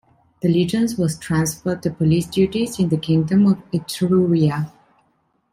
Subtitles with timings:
[0.41, 4.71] The Legions was transferred to police duties in the Kingdom of Etruria.